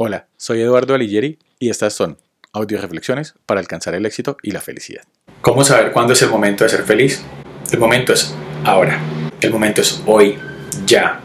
[0.00, 2.18] Hola, soy Eduardo Alighieri y estas son
[2.52, 5.02] audio reflexiones para alcanzar el éxito y la felicidad.
[5.40, 7.24] ¿Cómo saber cuándo es el momento de ser feliz?
[7.72, 8.32] El momento es
[8.62, 9.00] ahora.
[9.40, 10.38] El momento es hoy,
[10.86, 11.18] ya.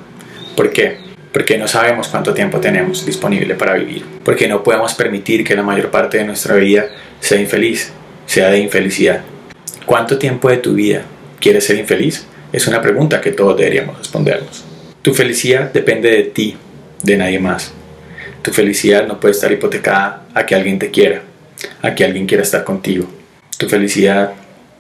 [0.56, 0.98] ¿Por qué?
[1.32, 4.04] Porque no sabemos cuánto tiempo tenemos disponible para vivir.
[4.26, 6.88] Porque no podemos permitir que la mayor parte de nuestra vida
[7.20, 7.92] sea infeliz,
[8.26, 9.22] sea de infelicidad.
[9.86, 11.04] ¿Cuánto tiempo de tu vida
[11.40, 12.26] quieres ser infeliz?
[12.52, 14.64] Es una pregunta que todos deberíamos respondernos.
[15.04, 16.58] Tu felicidad depende de ti,
[17.04, 17.72] de nadie más.
[18.44, 21.22] Tu felicidad no puede estar hipotecada a que alguien te quiera,
[21.82, 23.10] a que alguien quiera estar contigo.
[23.58, 24.34] Tu felicidad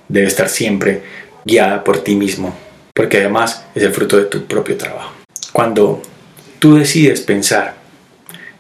[0.10, 1.02] debe estar siempre
[1.46, 2.54] guiada por ti mismo,
[2.94, 5.14] porque además es el fruto de tu propio trabajo.
[5.54, 6.02] Cuando
[6.60, 7.76] tú decides pensar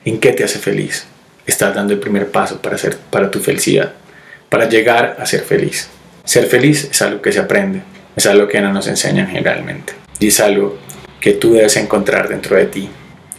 [0.06, 1.06] en qué te hace feliz,
[1.46, 3.92] estás dando el primer paso para, ser, para tu felicidad,
[4.48, 5.90] para llegar a ser feliz.
[6.24, 7.82] Ser feliz es algo que se aprende,
[8.16, 10.78] es algo que no nos enseñan generalmente y es algo
[11.20, 12.90] que tú debes encontrar dentro de ti.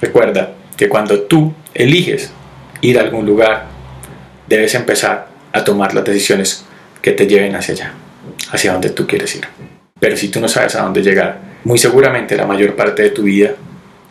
[0.02, 2.30] Recuerda, que cuando tú eliges
[2.80, 3.66] ir a algún lugar,
[4.46, 6.64] debes empezar a tomar las decisiones
[7.00, 7.92] que te lleven hacia allá,
[8.50, 9.46] hacia donde tú quieres ir.
[10.00, 13.22] Pero si tú no sabes a dónde llegar, muy seguramente la mayor parte de tu
[13.22, 13.54] vida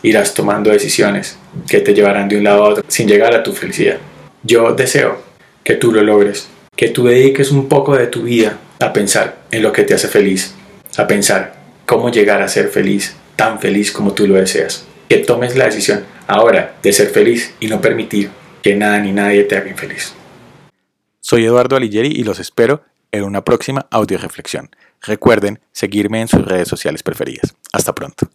[0.01, 3.53] irás tomando decisiones que te llevarán de un lado a otro sin llegar a tu
[3.53, 3.97] felicidad.
[4.43, 5.21] Yo deseo
[5.63, 9.63] que tú lo logres, que tú dediques un poco de tu vida a pensar en
[9.63, 10.55] lo que te hace feliz,
[10.97, 11.55] a pensar
[11.85, 14.85] cómo llegar a ser feliz, tan feliz como tú lo deseas.
[15.13, 18.31] Que tomes la decisión ahora de ser feliz y no permitir
[18.63, 20.15] que nada ni nadie te haga infeliz.
[21.19, 24.71] Soy Eduardo Alighieri y los espero en una próxima audio reflexión.
[25.03, 27.53] Recuerden seguirme en sus redes sociales preferidas.
[27.71, 28.27] Hasta pronto.